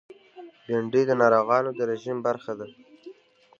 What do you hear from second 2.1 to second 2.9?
برخه ده